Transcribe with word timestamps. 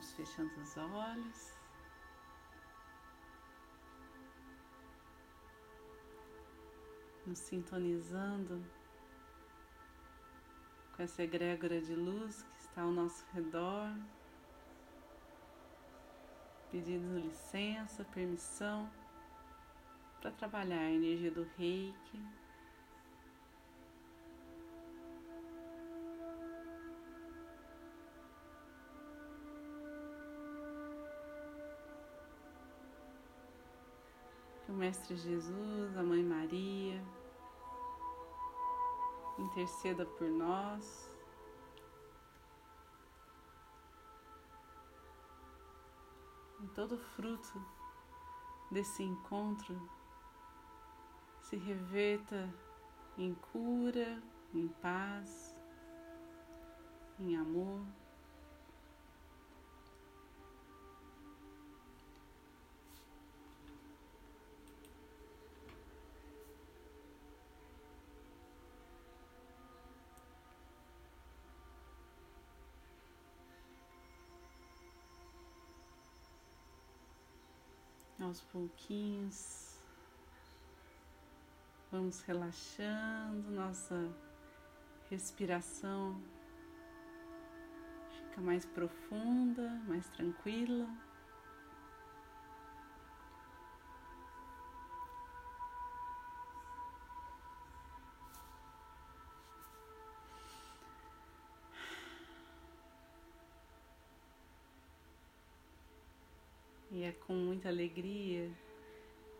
Vamos 0.00 0.14
fechando 0.14 0.50
os 0.62 0.76
olhos. 0.78 1.58
Nos 7.26 7.38
sintonizando 7.38 8.64
com 10.96 11.02
essa 11.02 11.22
egrégora 11.22 11.82
de 11.82 11.94
luz 11.94 12.42
que 12.42 12.60
está 12.60 12.80
ao 12.80 12.90
nosso 12.90 13.26
redor, 13.34 13.94
pedindo 16.70 17.18
licença, 17.18 18.02
permissão 18.04 18.90
para 20.22 20.30
trabalhar 20.30 20.80
a 20.80 20.90
energia 20.90 21.30
do 21.30 21.46
reiki. 21.58 22.39
Que 34.70 34.74
o 34.74 34.78
Mestre 34.78 35.16
Jesus, 35.16 35.96
a 35.96 36.02
Mãe 36.04 36.22
Maria, 36.22 37.04
interceda 39.36 40.06
por 40.06 40.28
nós. 40.30 41.10
Em 46.60 46.68
todo 46.68 46.96
fruto 46.96 47.60
desse 48.70 49.02
encontro 49.02 49.76
se 51.40 51.56
reverta 51.56 52.48
em 53.18 53.34
cura, 53.34 54.22
em 54.54 54.68
paz, 54.68 55.52
em 57.18 57.36
amor. 57.36 57.84
Aos 78.30 78.40
pouquinhos, 78.42 79.74
vamos 81.90 82.20
relaxando, 82.20 83.50
nossa 83.50 84.08
respiração 85.10 86.16
fica 88.08 88.40
mais 88.40 88.64
profunda, 88.64 89.68
mais 89.88 90.08
tranquila. 90.10 90.88
Alegria 107.90 108.48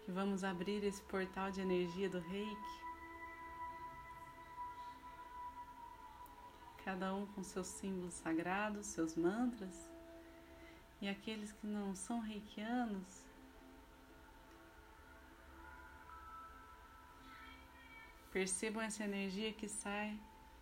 que 0.05 0.11
vamos 0.11 0.43
abrir 0.43 0.83
esse 0.83 1.01
portal 1.03 1.51
de 1.53 1.61
energia 1.61 2.09
do 2.09 2.19
Reiki. 2.19 2.81
Cada 6.85 7.15
um 7.15 7.27
com 7.27 7.45
seus 7.45 7.69
símbolos 7.69 8.15
sagrados, 8.15 8.87
seus 8.87 9.17
mantras. 9.17 9.89
E 11.01 11.09
aqueles 11.09 11.53
que 11.53 11.67
não 11.67 11.95
são 11.95 12.19
reikianos, 12.19 13.25
percebam 18.33 18.83
essa 18.83 19.05
energia 19.05 19.53
que 19.53 19.69
sai, 19.69 20.19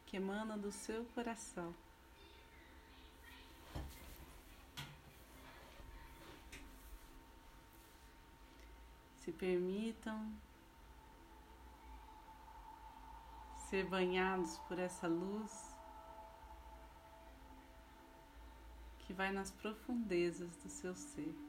que 0.06 0.16
emana 0.16 0.56
do 0.58 0.70
seu 0.70 1.04
coração. 1.06 1.74
Permitam 9.38 10.32
ser 13.68 13.84
banhados 13.84 14.58
por 14.60 14.78
essa 14.78 15.06
luz 15.06 15.74
que 19.00 19.12
vai 19.12 19.32
nas 19.32 19.50
profundezas 19.50 20.56
do 20.56 20.68
seu 20.68 20.94
ser. 20.94 21.47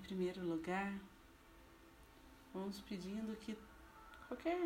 Em 0.00 0.02
primeiro 0.02 0.42
lugar, 0.42 0.98
vamos 2.54 2.80
pedindo 2.80 3.36
que 3.36 3.54
qualquer 4.26 4.58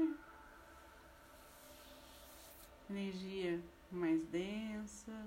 energia 2.89 3.61
mais 3.91 4.25
densa, 4.27 5.27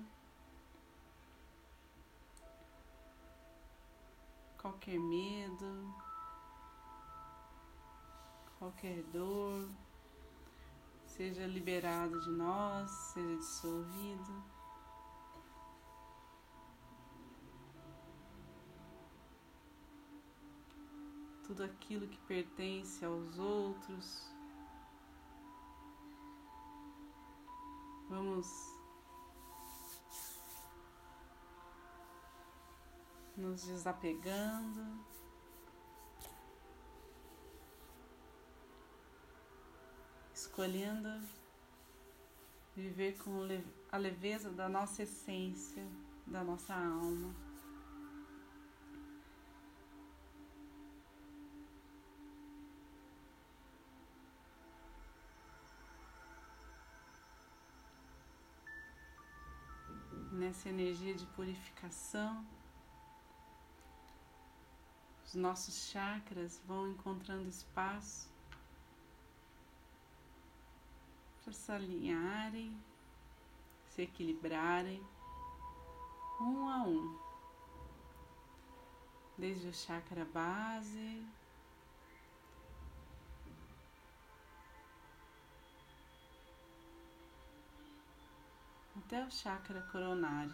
qualquer 4.58 4.98
medo, 4.98 5.94
qualquer 8.58 9.04
dor, 9.12 9.70
seja 11.06 11.46
liberado 11.46 12.18
de 12.22 12.30
nós, 12.30 12.90
seja 13.14 13.36
dissolvido. 13.36 14.57
Tudo 21.48 21.64
aquilo 21.64 22.06
que 22.08 22.18
pertence 22.28 23.06
aos 23.06 23.40
outros. 23.40 24.30
Vamos 28.10 28.48
nos 33.38 33.64
desapegando. 33.64 35.06
Escolhendo 40.34 41.10
viver 42.76 43.18
com 43.20 43.40
a 43.92 43.98
leveza 43.98 44.52
da 44.52 44.68
nossa 44.68 45.04
essência, 45.04 45.84
da 46.28 46.44
nossa 46.44 46.76
alma. 46.76 47.47
Nessa 60.48 60.70
energia 60.70 61.14
de 61.14 61.26
purificação, 61.26 62.46
os 65.26 65.36
nossos 65.36 65.90
chakras 65.90 66.62
vão 66.66 66.90
encontrando 66.90 67.50
espaço 67.50 68.30
para 71.44 71.52
se 71.52 71.70
alinharem, 71.70 72.82
se 73.90 74.04
equilibrarem 74.04 75.06
um 76.40 76.70
a 76.70 76.78
um. 76.84 77.20
desde 79.38 79.68
o 79.68 79.74
chakra 79.74 80.24
base. 80.24 81.26
Até 89.08 89.24
o 89.24 89.32
chakra 89.32 89.82
coronário. 89.90 90.54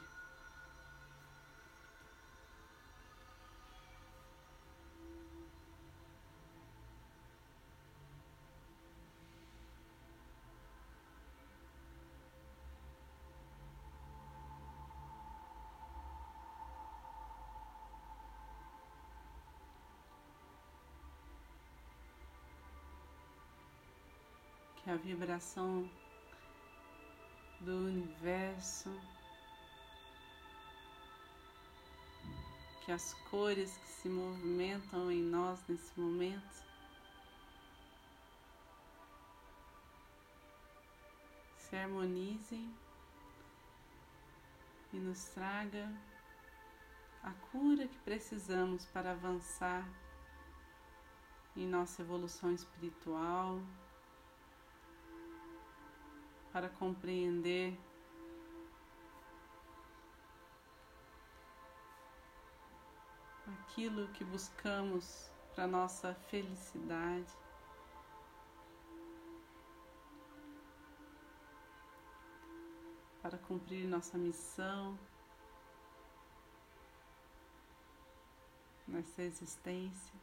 que 24.75 24.89
a 24.91 24.95
vibração 24.97 25.89
do 27.63 27.77
universo, 27.77 28.89
que 32.83 32.91
as 32.91 33.13
cores 33.29 33.77
que 33.77 33.87
se 33.87 34.09
movimentam 34.09 35.09
em 35.09 35.21
nós 35.21 35.63
nesse 35.67 35.97
momento 35.97 36.63
se 41.57 41.75
harmonizem 41.77 42.71
e 44.91 44.97
nos 44.97 45.23
traga 45.29 45.89
a 47.23 47.31
cura 47.51 47.87
que 47.87 47.97
precisamos 47.99 48.85
para 48.87 49.11
avançar 49.11 49.87
em 51.55 51.65
nossa 51.65 52.01
evolução 52.01 52.53
espiritual, 52.53 53.61
para 56.53 56.69
compreender 56.69 57.75
aquilo 63.47 64.07
que 64.09 64.23
buscamos 64.23 65.31
para 65.55 65.65
nossa 65.65 66.13
felicidade. 66.29 67.33
Para 73.23 73.37
cumprir 73.39 73.87
nossa 73.87 74.15
missão 74.15 74.99
nessa 78.87 79.23
existência. 79.23 80.22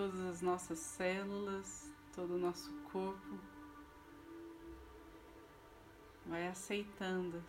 Todas 0.00 0.20
as 0.20 0.40
nossas 0.40 0.78
células, 0.78 1.92
todo 2.14 2.36
o 2.36 2.38
nosso 2.38 2.72
corpo 2.90 3.38
vai 6.24 6.48
aceitando 6.48 7.44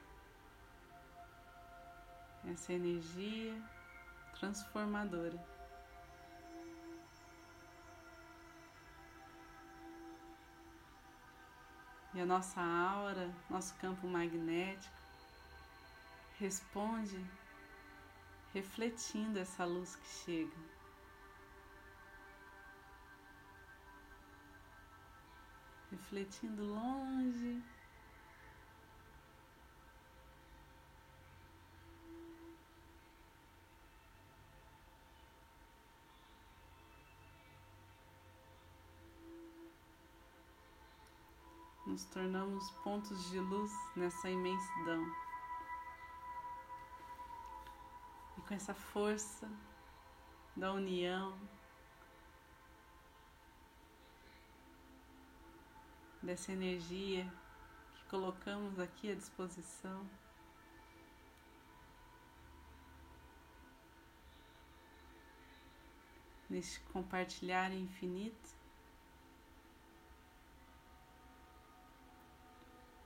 essa 2.43 2.73
energia 2.73 3.55
transformadora. 4.37 5.41
E 12.13 12.19
a 12.19 12.25
nossa 12.25 12.59
aura, 12.59 13.33
nosso 13.49 13.73
campo 13.75 14.05
magnético, 14.07 14.93
responde 16.37 17.25
refletindo 18.53 19.39
essa 19.39 19.63
luz 19.63 19.95
que 19.95 20.07
chega. 20.25 20.70
Refletindo 26.11 26.65
longe. 26.65 27.63
Nos 41.87 42.03
tornamos 42.05 42.69
pontos 42.83 43.29
de 43.31 43.39
luz 43.39 43.71
nessa 43.95 44.29
imensidão. 44.29 45.05
E 48.37 48.41
com 48.41 48.53
essa 48.53 48.73
força 48.73 49.49
da 50.57 50.73
união, 50.73 51.37
dessa 56.21 56.51
energia 56.51 57.25
que 57.95 58.03
colocamos 58.05 58.79
aqui 58.79 59.11
à 59.11 59.15
disposição. 59.15 60.07
Neste 66.49 66.81
compartilhar 66.91 67.71
infinito, 67.71 68.49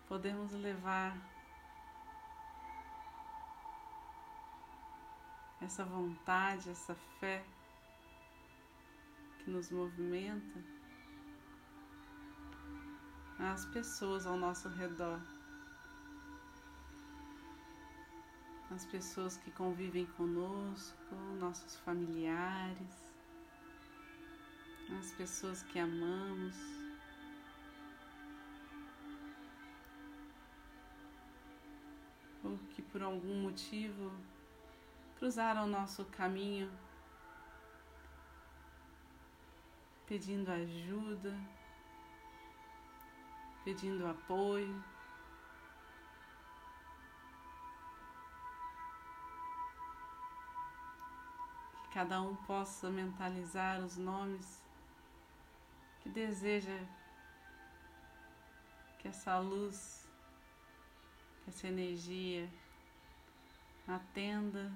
podemos 0.08 0.52
levar 0.54 1.16
essa 5.62 5.86
vontade, 5.86 6.70
essa 6.70 6.96
fé 7.20 7.46
que 9.40 9.50
nos 9.52 9.70
movimenta 9.70 10.60
as 13.40 13.66
pessoas 13.66 14.26
ao 14.26 14.38
nosso 14.38 14.70
redor, 14.70 15.20
as 18.72 18.86
pessoas 18.86 19.38
que 19.38 19.52
convivem 19.52 20.06
conosco, 20.06 21.16
nossos 21.40 21.78
familiares, 21.80 23.06
as 25.00 25.12
pessoas 25.12 25.64
que 25.64 25.80
amamos. 25.80 26.56
Ou 32.44 32.58
que 32.76 32.82
por 32.82 33.02
algum 33.02 33.42
motivo 33.42 34.12
cruzaram 35.18 35.64
o 35.66 35.68
nosso 35.68 36.06
caminho 36.06 36.72
pedindo 40.06 40.52
ajuda 40.52 41.36
pedindo 43.66 44.08
apoio. 44.08 44.84
Que 51.82 51.94
cada 51.96 52.22
um 52.22 52.36
possa 52.36 52.90
mentalizar 52.92 53.84
os 53.84 53.98
nomes 53.98 54.64
que 56.02 56.10
deseja 56.10 56.80
que 59.00 59.08
essa 59.08 59.40
luz, 59.40 60.08
que 61.44 61.50
essa 61.50 61.68
energia 61.68 62.48
atenda 63.88 64.72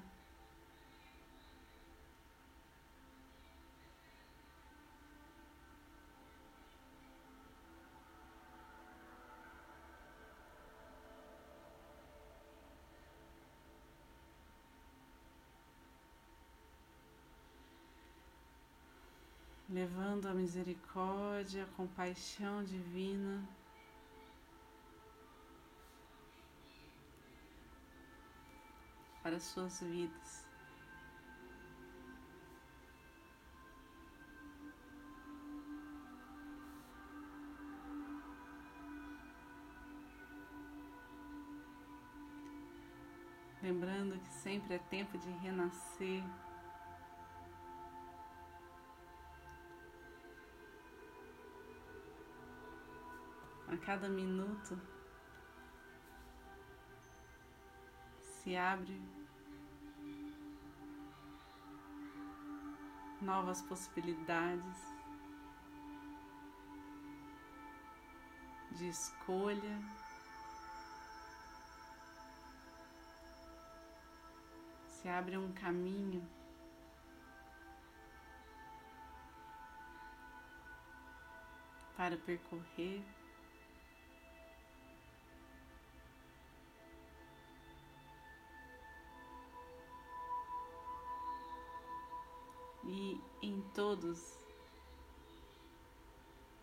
elevando 19.79 20.27
a 20.27 20.33
misericórdia, 20.33 21.63
a 21.63 21.77
compaixão 21.77 22.61
divina. 22.65 23.41
Para 29.23 29.39
suas 29.39 29.81
vidas. 29.81 30.45
Lembrando 43.61 44.19
que 44.19 44.33
sempre 44.33 44.75
é 44.75 44.79
tempo 44.79 45.17
de 45.17 45.29
renascer. 45.37 46.23
Cada 53.79 54.09
minuto 54.09 54.79
se 58.19 58.55
abre 58.55 58.99
novas 63.21 63.61
possibilidades 63.61 64.99
de 68.71 68.87
escolha. 68.87 69.79
Se 74.87 75.07
abre 75.09 75.37
um 75.37 75.51
caminho 75.53 76.27
para 81.97 82.17
percorrer. 82.17 83.18
Todos 93.73 94.19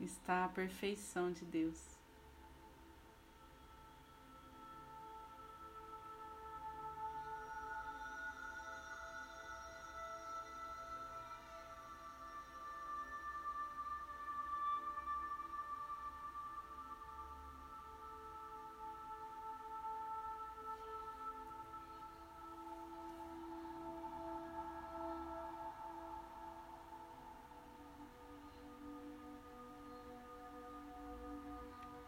está 0.01 0.45
a 0.45 0.49
perfeição 0.49 1.33
de 1.33 1.45
Deus. 1.45 1.96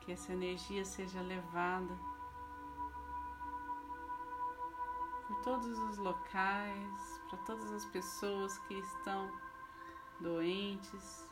Que 0.09 0.13
essa 0.13 0.33
energia 0.33 0.87
seja 0.87 1.21
levada 1.21 1.95
por 5.27 5.37
todos 5.43 5.79
os 5.81 5.99
locais, 5.99 7.21
para 7.29 7.39
todas 7.41 7.71
as 7.73 7.85
pessoas 7.85 8.57
que 8.61 8.73
estão 8.73 9.31
doentes. 10.19 11.31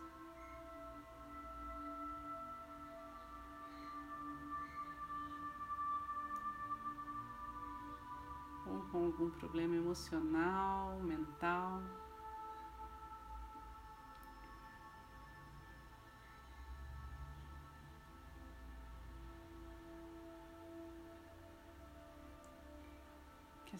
Ou 8.66 8.83
com 8.90 9.06
algum 9.06 9.30
problema 9.30 9.76
emocional, 9.76 11.00
mental. 11.00 11.83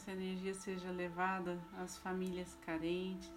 Essa 0.07 0.13
energia 0.13 0.55
seja 0.55 0.89
levada 0.93 1.59
às 1.79 1.99
famílias 1.99 2.55
carentes. 2.65 3.29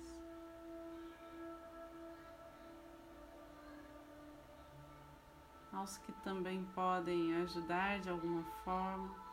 Aos 5.74 5.98
que 5.98 6.12
também 6.24 6.64
podem 6.76 7.36
ajudar 7.38 8.00
de 8.00 8.10
alguma 8.12 8.44
forma. 8.64 9.29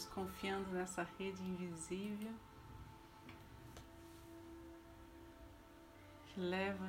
Vamos 0.00 0.14
confiando 0.14 0.70
nessa 0.70 1.02
rede 1.18 1.42
invisível 1.42 2.32
que 6.28 6.40
leva 6.40 6.88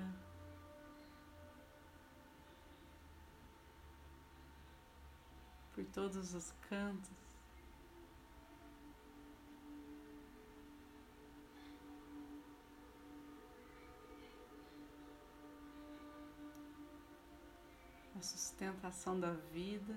por 5.74 5.84
todos 5.88 6.34
os 6.34 6.54
cantos. 6.70 7.12
A 18.16 18.22
sustentação 18.22 19.20
da 19.20 19.34
vida. 19.34 19.94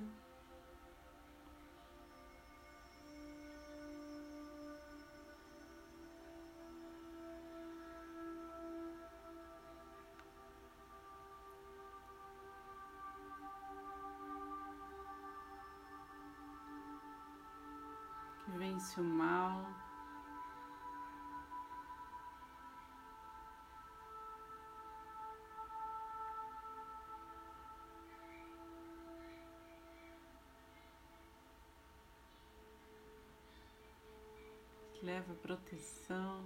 Leva 35.05 35.35
proteção. 35.35 36.43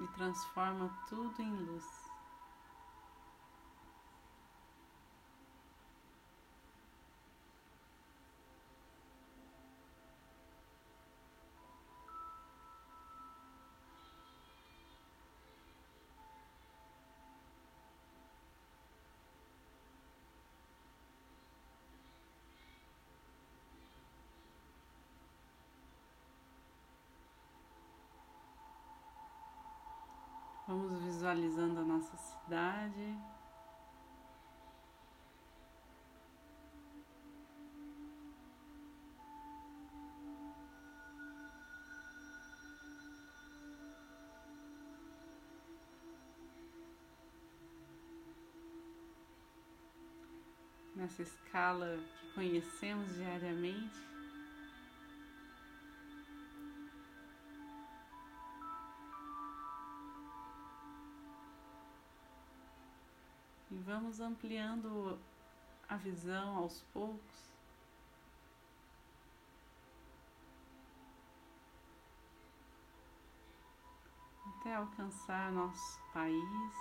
E 0.00 0.06
transforma 0.08 0.90
tudo 1.08 1.40
em 1.40 1.54
luz. 1.54 2.03
Visualizando 31.34 31.80
a 31.80 31.84
nossa 31.84 32.16
cidade. 32.16 33.18
Nessa 50.94 51.22
escala 51.22 51.98
que 52.20 52.34
conhecemos 52.34 53.12
diariamente. 53.14 54.13
Vamos 63.94 64.18
ampliando 64.18 65.16
a 65.88 65.96
visão 65.96 66.56
aos 66.56 66.82
poucos. 66.92 67.54
até 74.60 74.74
alcançar 74.76 75.52
nosso 75.52 76.00
país. 76.12 76.72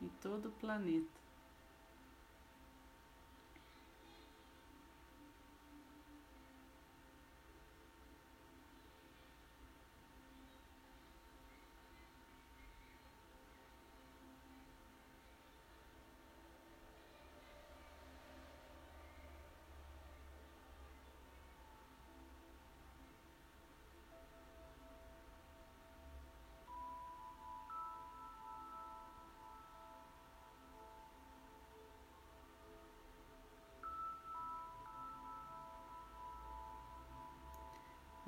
E 0.00 0.08
todo 0.22 0.48
o 0.48 0.52
planeta. 0.52 1.20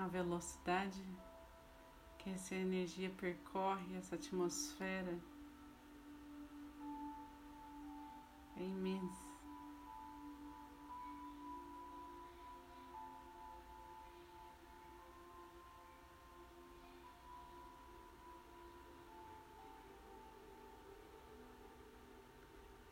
A 0.05 0.09
velocidade 0.09 1.03
que 2.19 2.29
essa 2.29 2.55
energia 2.55 3.09
percorre 3.09 3.97
essa 3.97 4.17
atmosfera 4.17 5.19
é 8.59 8.63
imensa. 8.63 9.25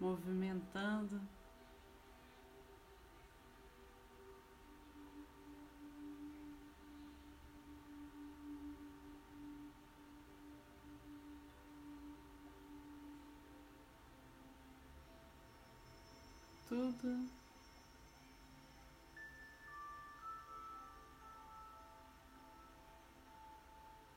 Movimentando 0.01 1.21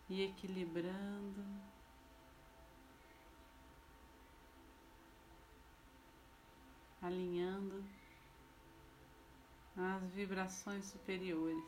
E 0.10 0.24
equilibrando. 0.24 1.44
Alinhando 7.02 7.84
as 9.78 10.04
vibrações 10.12 10.86
superiores. 10.86 11.64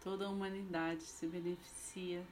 Toda 0.00 0.26
a 0.26 0.30
humanidade 0.30 1.02
se 1.02 1.26
beneficia 1.26 2.24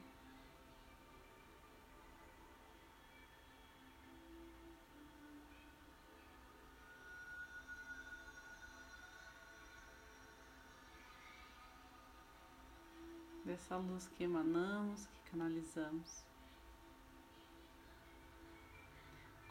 dessa 13.67 13.75
luz 13.75 14.07
que 14.15 14.23
emanamos, 14.23 15.05
que 15.07 15.31
canalizamos, 15.31 16.23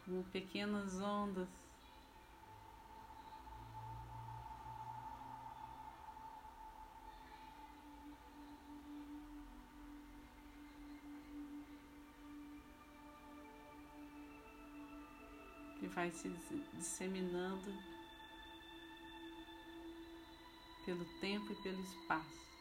como 0.05 0.24
pequenas 0.24 0.98
ondas. 1.00 1.48
Que 15.79 15.87
vai 15.88 16.11
se 16.11 16.31
disseminando 16.72 17.70
pelo 20.87 21.05
tempo 21.20 21.52
e 21.52 21.57
pelo 21.57 21.81
espaço. 21.83 22.56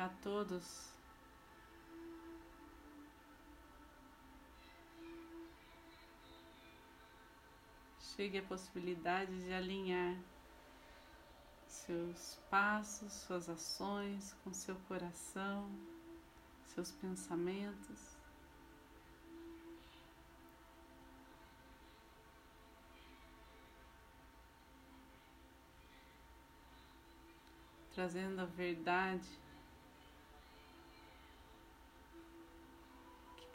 A 0.00 0.08
todos 0.22 0.90
chegue 8.16 8.38
a 8.38 8.42
possibilidade 8.42 9.32
de 9.44 9.52
alinhar 9.52 10.16
seus 11.66 12.38
passos, 12.50 13.12
suas 13.12 13.48
ações 13.48 14.34
com 14.42 14.52
seu 14.52 14.76
coração, 14.88 15.70
seus 16.66 16.90
pensamentos. 16.92 18.16
Trazendo 27.94 28.40
a 28.40 28.44
verdade 28.44 29.28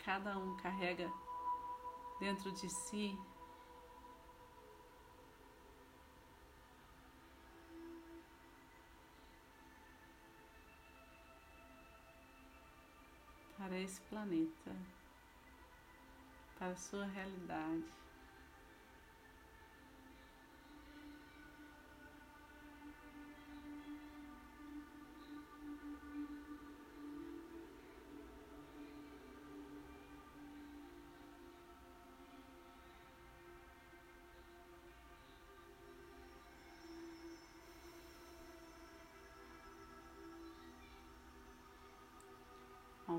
cada 0.05 0.37
um 0.37 0.55
carrega 0.57 1.11
dentro 2.19 2.51
de 2.51 2.69
si. 2.69 3.17
Para 13.57 13.79
esse 13.79 13.99
planeta, 14.01 14.75
para 16.59 16.67
a 16.67 16.75
sua 16.75 17.05
realidade. 17.05 18.04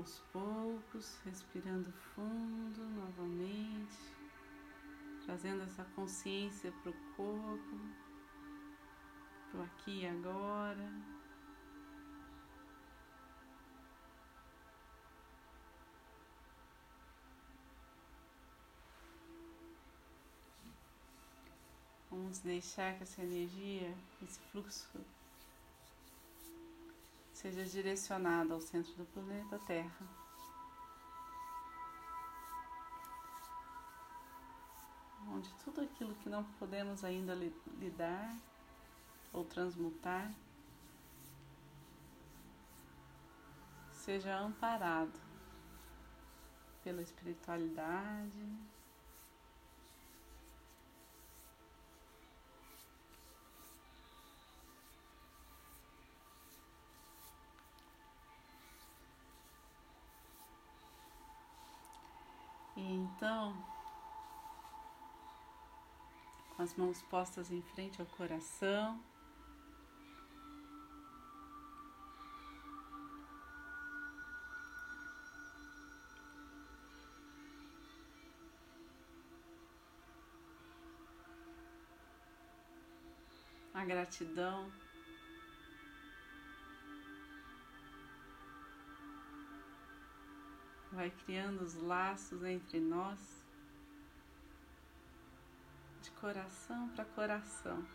Aos 0.07 0.19
poucos, 0.31 1.19
respirando 1.25 1.91
fundo 1.91 2.81
novamente, 2.95 3.97
trazendo 5.25 5.63
essa 5.63 5.83
consciência 5.95 6.71
para 6.71 6.91
o 6.91 7.15
corpo, 7.17 7.77
para 9.51 9.59
o 9.59 9.63
aqui 9.63 10.03
e 10.03 10.07
agora. 10.07 10.89
Vamos 22.09 22.39
deixar 22.39 22.95
que 22.95 23.03
essa 23.03 23.21
energia, 23.21 23.93
esse 24.23 24.39
fluxo 24.51 24.87
seja 27.37 27.63
direcionado 27.63 28.51
ao 28.51 28.59
centro 28.59 28.91
do 28.95 29.05
planeta 29.05 29.59
Terra. 29.59 30.07
Onde 35.29 35.53
tudo 35.63 35.81
aquilo 35.81 36.15
que 36.15 36.29
não 36.29 36.43
podemos 36.59 37.03
ainda 37.03 37.35
lidar 37.35 38.35
ou 39.31 39.45
transmutar 39.45 40.33
seja 43.91 44.35
amparado 44.39 45.19
pela 46.83 47.03
espiritualidade. 47.03 48.57
Então, 62.79 63.57
com 66.55 66.61
as 66.61 66.75
mãos 66.75 67.01
postas 67.01 67.51
em 67.51 67.63
frente 67.63 67.99
ao 67.99 68.05
coração, 68.05 69.01
a 83.73 83.83
gratidão 83.83 84.71
vai 90.97 91.11
criando 91.11 91.61
os 91.61 91.75
laços 91.75 92.43
entre 92.43 92.79
nós, 92.79 93.19
de 96.01 96.09
coração 96.09 96.89
para 96.89 97.05
coração. 97.05 97.85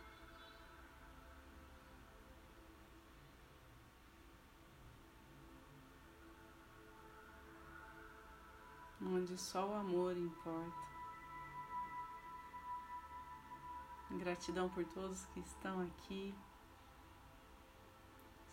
Onde 9.01 9.37
só 9.37 9.67
o 9.67 9.73
amor 9.73 10.15
importa. 10.15 10.81
Gratidão 14.11 14.69
por 14.69 14.85
todos 14.85 15.25
que 15.33 15.41
estão 15.41 15.81
aqui, 15.81 16.33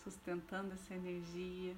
sustentando 0.02 0.72
essa 0.74 0.92
energia. 0.92 1.76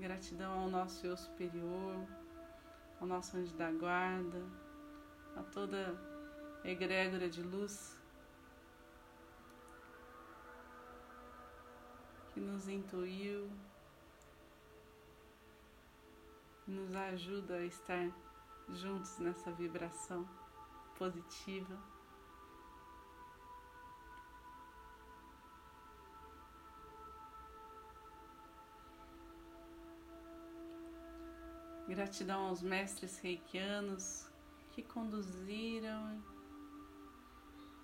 Gratidão 0.00 0.62
ao 0.62 0.70
nosso 0.70 1.06
eu 1.06 1.14
superior, 1.14 1.94
ao 2.98 3.06
nosso 3.06 3.36
anjo 3.36 3.54
da 3.54 3.70
guarda, 3.70 4.42
a 5.36 5.42
toda 5.42 5.94
egrégora 6.64 7.28
de 7.28 7.42
luz 7.42 7.98
que 12.32 12.40
nos 12.40 12.66
intuiu, 12.66 13.50
nos 16.66 16.96
ajuda 16.96 17.56
a 17.56 17.66
estar 17.66 18.10
juntos 18.70 19.18
nessa 19.18 19.52
vibração 19.52 20.26
positiva. 20.96 21.76
Gratidão 31.90 32.46
aos 32.46 32.62
mestres 32.62 33.18
reikianos 33.18 34.24
que 34.70 34.80
conduziram 34.80 36.22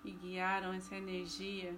e 0.05 0.11
guiaram 0.11 0.71
essa 0.71 0.95
energia. 0.95 1.75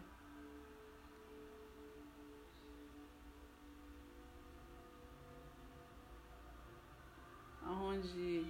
Onde 7.65 8.45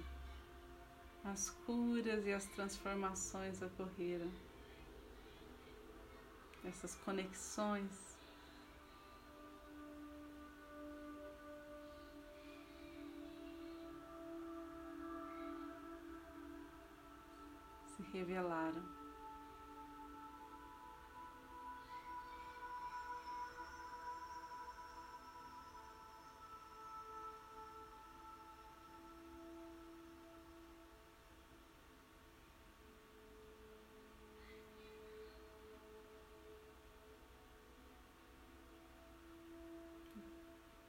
as 1.24 1.48
curas 1.64 2.26
e 2.26 2.34
as 2.34 2.44
transformações 2.48 3.62
ocorreram, 3.62 4.30
essas 6.66 6.94
conexões 6.96 8.09
revelaram. 18.12 18.82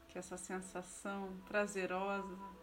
Que 0.09 0.17
essa 0.17 0.35
sensação 0.35 1.37
prazerosa 1.47 2.60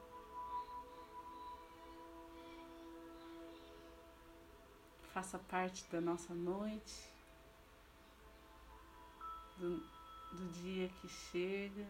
faça 5.19 5.37
parte 5.37 5.85
da 5.91 6.01
nossa 6.01 6.33
noite, 6.33 7.13
do, 9.57 9.79
do 10.31 10.47
dia 10.63 10.89
que 10.89 11.09
chega. 11.09 11.85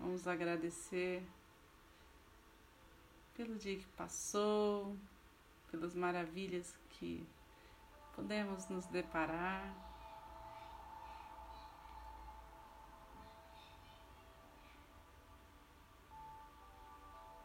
Vamos 0.00 0.26
agradecer 0.26 1.24
pelo 3.36 3.54
dia 3.54 3.78
que 3.78 3.86
passou, 3.96 4.96
pelas 5.70 5.94
maravilhas 5.94 6.74
que 6.90 7.24
podemos 8.16 8.68
nos 8.68 8.84
deparar. 8.86 9.87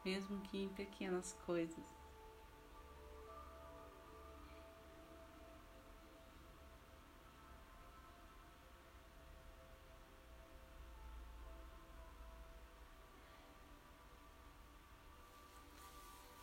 Mesmo 0.04 0.40
que 0.42 0.64
em 0.64 0.68
pequenas 0.68 1.32
coisas. 1.46 1.84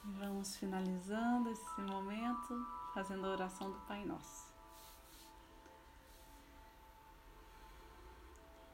Vamos 0.03 0.55
finalizando 0.57 1.49
esse 1.51 1.81
momento 1.81 2.65
fazendo 2.93 3.25
a 3.25 3.29
oração 3.29 3.71
do 3.71 3.79
Pai 3.81 4.03
Nosso. 4.05 4.51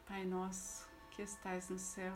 Pai 0.05 0.25
Nosso 0.25 0.87
que 1.11 1.21
estais 1.21 1.69
no 1.69 1.77
céu, 1.77 2.15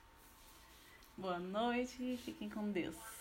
Boa 1.17 1.39
noite 1.39 2.17
fiquem 2.17 2.49
com 2.49 2.71
Deus. 2.71 3.20